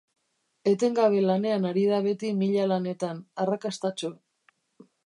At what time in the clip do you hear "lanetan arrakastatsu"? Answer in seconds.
2.73-4.13